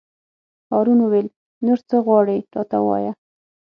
هارون 0.71 0.99
وویل: 1.01 1.27
نور 1.65 1.79
څه 1.89 1.95
غواړې 2.05 2.37
راته 2.55 2.75
ووایه. 2.81 3.11